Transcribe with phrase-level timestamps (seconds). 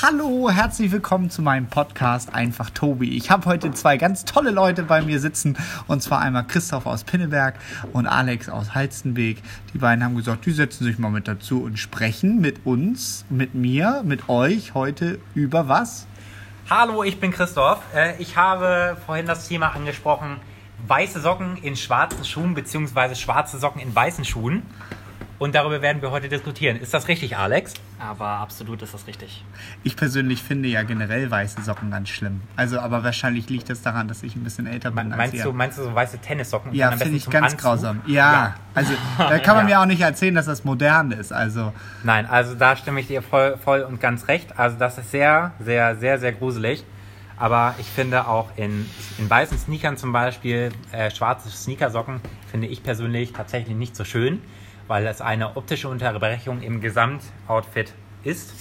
[0.00, 3.16] Hallo, herzlich willkommen zu meinem Podcast Einfach Tobi.
[3.16, 5.56] Ich habe heute zwei ganz tolle Leute bei mir sitzen
[5.88, 7.58] und zwar einmal Christoph aus Pinneberg
[7.92, 9.42] und Alex aus Halstenweg.
[9.74, 13.56] Die beiden haben gesagt, die setzen sich mal mit dazu und sprechen mit uns, mit
[13.56, 16.06] mir, mit euch heute über was?
[16.70, 17.80] Hallo, ich bin Christoph.
[17.92, 20.36] Äh, Ich habe vorhin das Thema angesprochen,
[20.86, 24.62] weiße Socken in schwarzen Schuhen beziehungsweise schwarze Socken in weißen Schuhen.
[25.38, 26.76] Und darüber werden wir heute diskutieren.
[26.78, 27.74] Ist das richtig, Alex?
[28.00, 29.44] Aber absolut ist das richtig.
[29.84, 32.40] Ich persönlich finde ja generell weiße Socken ganz schlimm.
[32.56, 35.12] Also, aber wahrscheinlich liegt das daran, dass ich ein bisschen älter bin.
[35.12, 35.44] als Meinst ihr.
[35.44, 36.74] du, meinst du so weiße Tennissocken?
[36.74, 37.60] Ja, finde ich ganz Anzug?
[37.60, 38.00] grausam.
[38.06, 39.76] Ja, also da kann man Ja.
[39.78, 41.32] mir auch nicht erzählen, dass das modern ist.
[41.32, 44.58] Also, Nein, also da stimme ich dir voll, voll und ganz recht.
[44.58, 46.84] Also das ist sehr, sehr, sehr, sehr gruselig.
[47.36, 52.82] Aber ich finde auch in, in weißen Sneakern zum Beispiel, äh, schwarze Sneakersocken, finde ich
[52.82, 54.42] persönlich tatsächlich nicht so schön,
[54.88, 57.92] weil es eine optische Unterbrechung im Gesamtoutfit
[58.24, 58.52] ist.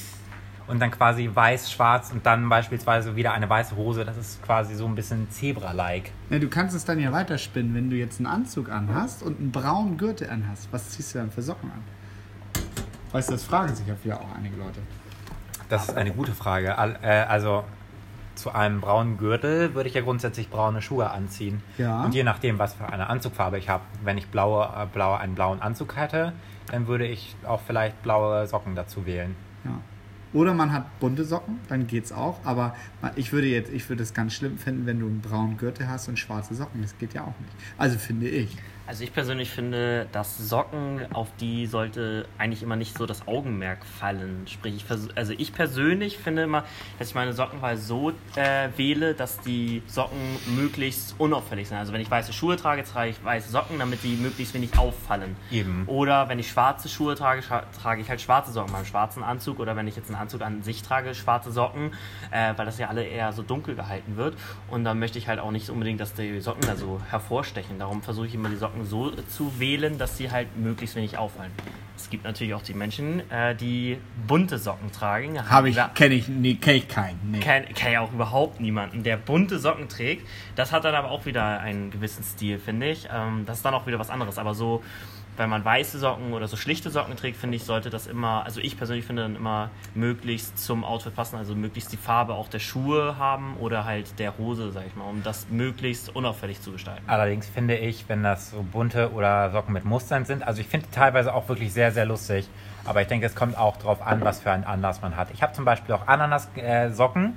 [0.67, 4.03] Und dann quasi weiß, schwarz und dann beispielsweise wieder eine weiße Hose.
[4.03, 6.11] Das ist quasi so ein bisschen Zebra-like.
[6.29, 9.51] ja, du kannst es dann ja weiterspinnen, wenn du jetzt einen Anzug anhast und einen
[9.53, 10.67] braunen Gürtel anhast.
[10.71, 11.81] Was ziehst du dann für Socken an?
[13.13, 14.81] Weißt du, das fragen sich ja auch einige Leute.
[15.69, 16.75] Das ist eine gute Frage.
[17.01, 17.63] Äh, Also
[18.47, 21.61] zu einem braunen Gürtel würde ich ja grundsätzlich braune Schuhe anziehen.
[21.77, 22.03] Ja.
[22.03, 23.83] Und je nachdem, was für eine Anzugfarbe ich habe.
[24.03, 26.31] Wenn ich blaue, äh, blaue, einen blauen Anzug hätte,
[26.71, 29.35] dann würde ich auch vielleicht blaue Socken dazu wählen.
[29.65, 29.71] Ja.
[30.33, 32.39] Oder man hat bunte Socken, dann geht's auch.
[32.43, 32.75] Aber
[33.15, 36.07] ich würde jetzt, ich würde es ganz schlimm finden, wenn du einen braunen Gürtel hast
[36.07, 36.81] und schwarze Socken.
[36.81, 37.53] Das geht ja auch nicht.
[37.77, 38.57] Also finde ich.
[38.87, 43.85] Also ich persönlich finde, dass Socken, auf die sollte eigentlich immer nicht so das Augenmerk
[43.85, 44.47] fallen.
[44.47, 46.63] Sprich, ich also ich persönlich finde immer,
[46.97, 50.17] dass ich meine Sockenwahl so äh, wähle, dass die Socken
[50.55, 51.77] möglichst unauffällig sind.
[51.77, 55.35] Also wenn ich weiße Schuhe trage, trage ich weiße Socken, damit die möglichst wenig auffallen.
[55.51, 55.83] Eben.
[55.87, 59.59] Oder wenn ich schwarze Schuhe trage, trage ich halt schwarze Socken beim schwarzen Anzug.
[59.59, 61.91] Oder wenn ich jetzt einen Anzug an sich trage, schwarze Socken,
[62.31, 64.35] äh, weil das ja alle eher so dunkel gehalten wird.
[64.69, 67.79] Und dann möchte ich halt auch nicht unbedingt, dass die Socken da so hervorstechen.
[67.79, 71.51] Darum versuche ich immer die Socken so zu wählen, dass sie halt möglichst wenig auffallen.
[71.95, 75.49] Es gibt natürlich auch die Menschen, äh, die bunte Socken tragen.
[75.49, 77.19] Habe ich, kenne ich, nee, kenne ich keinen.
[77.31, 77.39] Nee.
[77.39, 80.27] kenn, kenn ja auch überhaupt niemanden, der bunte Socken trägt.
[80.55, 83.07] Das hat dann aber auch wieder einen gewissen Stil, finde ich.
[83.11, 84.37] Ähm, das ist dann auch wieder was anderes.
[84.37, 84.83] Aber so,
[85.37, 88.59] wenn man weiße Socken oder so schlichte Socken trägt, finde ich, sollte das immer, also
[88.59, 91.37] ich persönlich finde dann immer möglichst zum Outfit passen.
[91.37, 95.05] Also möglichst die Farbe auch der Schuhe haben oder halt der Hose, sag ich mal,
[95.05, 97.03] um das möglichst unauffällig zu gestalten.
[97.07, 100.87] Allerdings finde ich, wenn das so bunte oder Socken mit Mustern sind, also ich finde
[100.91, 102.47] teilweise auch wirklich sehr, sehr lustig.
[102.85, 105.29] Aber ich denke, es kommt auch darauf an, was für einen Anlass man hat.
[105.33, 107.33] Ich habe zum Beispiel auch Ananas-Socken.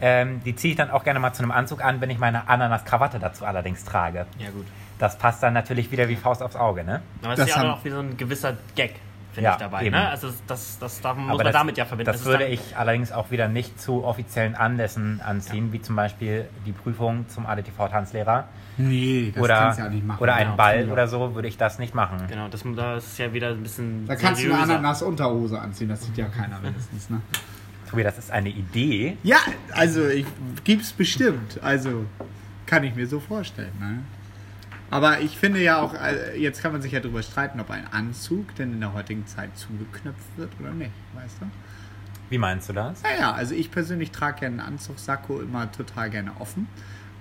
[0.00, 2.48] Ähm, die ziehe ich dann auch gerne mal zu einem Anzug an, wenn ich meine
[2.48, 4.26] Ananas-Krawatte dazu allerdings trage.
[4.38, 4.66] Ja, gut.
[4.98, 7.02] Das passt dann natürlich wieder wie Faust aufs Auge, ne?
[7.22, 8.94] Aber es Das ist ja auch wie so ein gewisser Gag,
[9.32, 9.82] finde Ja, ich dabei.
[9.82, 9.90] eben.
[9.96, 10.08] Ne?
[10.08, 12.12] Also das, das, das muss Aber man das, damit ja verbinden.
[12.12, 16.44] Das ist würde ich allerdings auch wieder nicht zu offiziellen Anlässen anziehen, wie zum Beispiel
[16.64, 18.44] die Prüfung zum ADTV-Tanzlehrer
[18.76, 20.20] Nee, das oder, kannst du ja nicht machen.
[20.22, 20.92] oder einen Ja, Ball ja.
[20.92, 22.18] oder so, würde ich das nicht machen.
[22.28, 24.74] Genau, das, das ist ja wieder ein bisschen Da kannst du eine seriöser.
[24.74, 27.08] Ananas-Unterhose anziehen, das sieht ja keiner wenigstens.
[27.10, 27.20] Ne?
[27.90, 29.16] Tobi, das ist eine Idee.
[29.22, 29.36] Ja,
[29.72, 30.26] also ich
[30.64, 31.60] gibt's bestimmt.
[31.62, 32.04] Also
[32.66, 33.72] kann ich mir so vorstellen.
[33.78, 33.98] Ne?
[34.94, 37.84] Aber ich finde ja auch, äh, jetzt kann man sich ja darüber streiten, ob ein
[37.92, 41.46] Anzug denn in der heutigen Zeit zugeknöpft wird oder nicht, weißt du?
[42.30, 43.02] Wie meinst du das?
[43.02, 46.68] Naja, also ich persönlich trage ja einen Anzugssacko immer total gerne offen.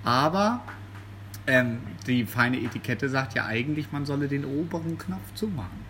[0.04, 0.62] Aber
[1.48, 5.84] ähm, die feine Etikette sagt ja eigentlich, man solle den oberen Knopf zumachen.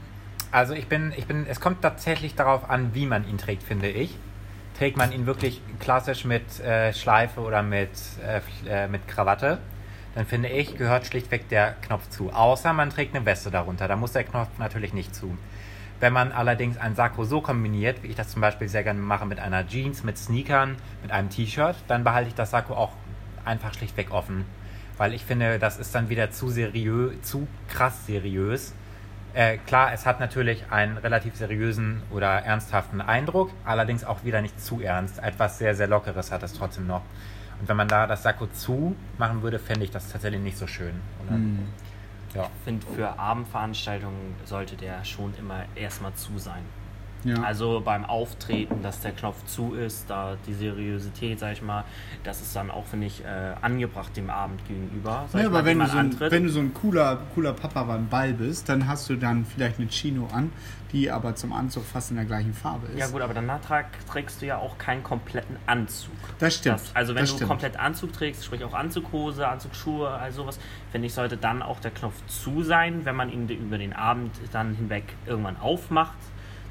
[0.52, 3.90] Also ich bin, ich bin, es kommt tatsächlich darauf an, wie man ihn trägt, finde
[3.90, 4.16] ich.
[4.78, 7.90] Trägt man ihn wirklich klassisch mit äh, Schleife oder mit,
[8.26, 8.40] äh,
[8.70, 9.58] äh, mit Krawatte,
[10.16, 12.32] dann finde ich, gehört schlichtweg der Knopf zu.
[12.32, 15.38] Außer man trägt eine Weste darunter, da muss der Knopf natürlich nicht zu.
[16.00, 19.26] Wenn man allerdings ein Sakko so kombiniert, wie ich das zum Beispiel sehr gerne mache
[19.26, 22.92] mit einer Jeans, mit Sneakern, mit einem T-Shirt, dann behalte ich das Sakko auch
[23.46, 24.46] einfach schlichtweg offen.
[24.98, 28.74] Weil ich finde, das ist dann wieder zu seriös, zu krass seriös.
[29.34, 34.62] Äh, klar, es hat natürlich einen relativ seriösen oder ernsthaften Eindruck, allerdings auch wieder nicht
[34.62, 35.18] zu ernst.
[35.24, 37.02] Etwas sehr, sehr Lockeres hat es trotzdem noch.
[37.64, 40.68] Und wenn man da das Sakko zu machen würde, fände ich das tatsächlich nicht so
[40.68, 41.00] schön.
[41.26, 41.40] Oder?
[42.36, 42.44] Ja.
[42.44, 46.64] Ich finde, für Abendveranstaltungen sollte der schon immer erstmal zu sein.
[47.26, 47.42] Ja.
[47.42, 51.86] Also beim Auftreten, dass der Knopf zu ist, da die Seriosität, sag ich mal,
[52.24, 55.26] das ist dann auch, finde ich, äh, angebracht dem Abend gegenüber.
[55.34, 57.84] Ja, ich mal, aber wenn du, so ein, wenn du so ein cooler, cooler Papa
[57.84, 60.52] beim Ball bist, dann hast du dann vielleicht eine Chino an,
[60.92, 63.00] die aber zum Anzug fast in der gleichen Farbe ist.
[63.00, 63.60] ja gut, aber danach
[64.10, 66.14] trägst du ja auch keinen kompletten Anzug.
[66.40, 66.76] Das stimmt.
[66.76, 67.50] Das, also wenn das du stimmt.
[67.50, 70.60] komplett Anzug trägst, sprich auch Anzughose, Anzugsschuhe, all sowas,
[70.92, 74.32] finde ich, sollte dann auch der Knopf zu sein, wenn man ihn über den Abend
[74.52, 76.14] dann hinweg irgendwann aufmacht.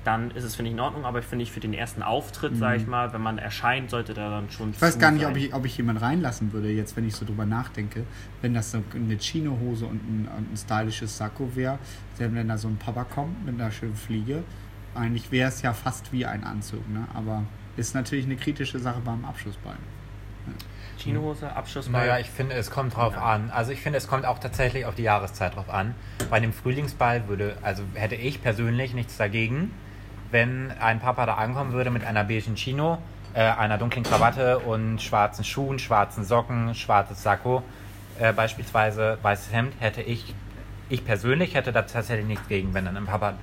[0.05, 1.05] Dann ist es, finde ich, in Ordnung.
[1.05, 4.15] Aber ich finde, ich für den ersten Auftritt, sage ich mal, wenn man erscheint, sollte
[4.15, 4.69] der dann schon.
[4.69, 4.73] Mhm.
[4.75, 7.25] Ich weiß gar nicht, ob ich, ob ich jemand reinlassen würde, jetzt wenn ich so
[7.25, 8.05] drüber nachdenke,
[8.41, 11.79] wenn das so eine Chinohose und ein, und ein stylisches Sakko wäre,
[12.19, 14.43] denn wenn da so ein Papa kommt mit einer schönen Fliege,
[14.95, 17.07] eigentlich wäre es ja fast wie ein Anzug, ne?
[17.15, 17.45] aber
[17.77, 19.77] ist natürlich eine kritische Sache beim Abschlussball.
[20.99, 22.07] Chinohose, Abschlussball.
[22.07, 23.23] Naja, ich finde, es kommt drauf Ja.
[23.23, 23.51] an.
[23.51, 25.95] Also ich finde, es kommt auch tatsächlich auf die Jahreszeit drauf an.
[26.31, 29.71] Bei einem Frühlingsball würde, also hätte ich persönlich nichts dagegen,
[30.33, 32.99] wenn ein Papa da ankommen würde mit einer beigen Chino,
[33.35, 37.63] äh, einer dunklen Krawatte und schwarzen Schuhen, schwarzen Socken, schwarzes Sakko,
[38.19, 40.35] äh, beispielsweise weißes Hemd, hätte ich,
[40.89, 43.35] ich persönlich hätte da tatsächlich nichts gegen, wenn dann ein Papa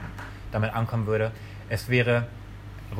[0.51, 1.31] damit ankommen würde.
[1.69, 2.27] Es wäre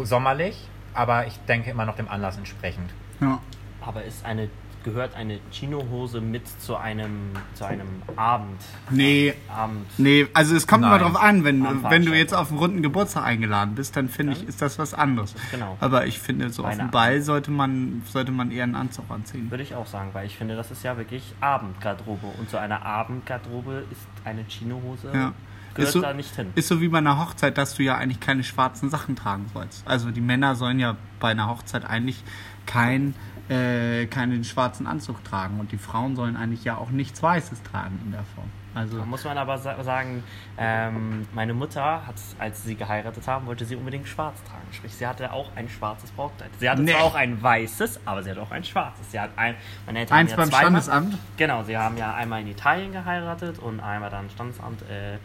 [0.03, 2.91] sommerlich, aber ich denke immer noch dem Anlass entsprechend.
[3.19, 3.39] Ja.
[3.81, 4.49] Aber ist eine,
[4.83, 8.61] gehört eine Chinohose mit zu einem, zu einem Abend?
[8.89, 9.33] Nee.
[9.47, 9.85] Abend.
[9.97, 11.11] Nee, also es kommt immer Nein.
[11.11, 14.47] drauf an, wenn, wenn du jetzt auf einen runden Geburtstag eingeladen bist, dann finde ich,
[14.47, 15.35] ist das was anderes.
[15.51, 15.77] Genau.
[15.79, 16.91] Aber ich finde, so auf dem.
[16.91, 19.51] Ball sollte man, sollte man eher einen Anzug anziehen.
[19.51, 22.27] Würde ich auch sagen, weil ich finde, das ist ja wirklich Abendgarderobe.
[22.39, 25.33] Und zu einer Abendgarderobe ist eine Chinohose, Ja.
[25.75, 26.51] Gehört Ist so, da nicht hin.
[26.55, 29.87] ist so wie bei einer Hochzeit, dass du ja eigentlich keine schwarzen Sachen tragen sollst.
[29.87, 32.23] Also die Männer sollen ja bei einer Hochzeit eigentlich
[32.65, 33.15] kein,
[33.49, 37.99] äh, keinen schwarzen Anzug tragen und die Frauen sollen eigentlich ja auch nichts Weißes tragen
[38.05, 38.47] in der Form.
[38.75, 40.23] Also Da muss man aber sa sagen,
[40.55, 44.67] ähm, meine Mutter hat, als sie geheiratet haben, wollte sie unbedingt schwarz tragen.
[44.71, 46.51] Sprich, sie hatte auch ein schwarzes Brautkleid.
[46.59, 46.91] Sie hatte Nee.
[46.91, 49.11] zwar auch ein weißes, aber sie hatte auch ein schwarzes.
[49.11, 49.55] Sie hat ein,
[49.87, 51.17] meine Eltern eins haben ja beim Standesamt.
[51.37, 54.83] Genau, sie haben ja einmal in Italien geheiratet und einmal dann Standesamt.
[54.83, 55.17] Äh,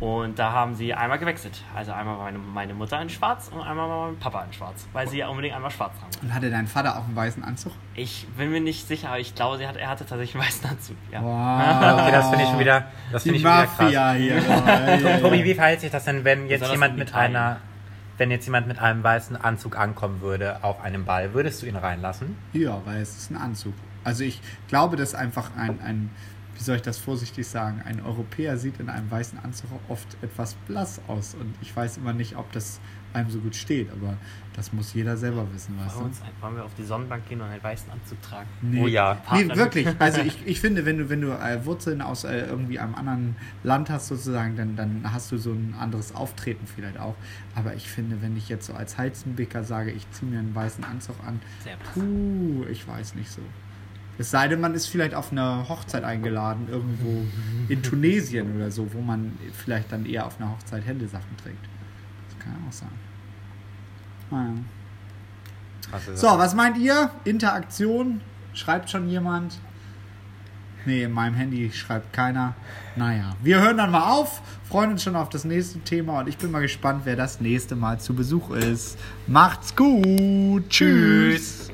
[0.00, 1.62] und da haben sie einmal gewechselt.
[1.74, 4.86] Also einmal war meine, meine Mutter in schwarz und einmal war mein Papa in schwarz.
[4.92, 6.10] Weil sie ja unbedingt einmal schwarz haben.
[6.20, 7.72] Und hatte dein Vater auch einen weißen Anzug?
[7.94, 10.68] Ich bin mir nicht sicher, aber ich glaube, sie hat, er hatte tatsächlich einen weißen
[10.68, 10.96] Anzug.
[11.12, 11.22] Ja.
[11.22, 12.00] Wow.
[12.04, 13.78] Okay, das finde ich schon wieder, das Die finde ich schon wieder krass.
[13.78, 14.34] Mafia hier.
[14.44, 15.44] Ja, ja, Tobi, ja.
[15.44, 17.36] wie verhält sich das denn, wenn jetzt jemand mit Italien.
[17.36, 17.56] einer,
[18.18, 21.76] wenn jetzt jemand mit einem weißen Anzug ankommen würde auf einem Ball, würdest du ihn
[21.76, 22.36] reinlassen?
[22.52, 23.74] Ja, weil es ist ein Anzug.
[24.02, 26.10] Also ich glaube, dass einfach ein, ein,
[26.56, 30.54] wie soll ich das vorsichtig sagen, ein Europäer sieht in einem weißen Anzug oft etwas
[30.66, 31.34] blass aus.
[31.34, 32.80] Und ich weiß immer nicht, ob das
[33.12, 34.16] einem so gut steht, aber
[34.54, 36.06] das muss jeder selber wissen, weißt Bei du?
[36.06, 38.48] uns wollen wir auf die Sonnenbank gehen und einen weißen Anzug tragen.
[38.60, 38.80] Nee.
[38.82, 39.14] Oh ja.
[39.14, 39.86] Nee, Partner- wirklich.
[40.00, 43.36] Also ich, ich finde, wenn du, wenn du äh, Wurzeln aus äh, irgendwie einem anderen
[43.62, 47.14] Land hast sozusagen, dann, dann hast du so ein anderes Auftreten vielleicht auch.
[47.54, 50.82] Aber ich finde, wenn ich jetzt so als Heizenbicker sage, ich ziehe mir einen weißen
[50.82, 51.40] Anzug an,
[51.94, 53.42] puh, ich weiß nicht so.
[54.18, 57.24] Es sei denn, man ist vielleicht auf eine Hochzeit eingeladen, irgendwo
[57.68, 61.64] in Tunesien oder so, wo man vielleicht dann eher auf einer Hochzeit helle Sachen trägt.
[62.28, 62.88] Das kann ja auch sein.
[64.30, 64.54] Naja.
[65.92, 67.10] Also, So, was meint ihr?
[67.24, 68.20] Interaktion?
[68.52, 69.58] Schreibt schon jemand?
[70.86, 72.54] Nee, in meinem Handy schreibt keiner.
[72.94, 76.36] Naja, wir hören dann mal auf, freuen uns schon auf das nächste Thema und ich
[76.36, 78.98] bin mal gespannt, wer das nächste Mal zu Besuch ist.
[79.26, 80.68] Macht's gut.
[80.68, 81.70] Tschüss.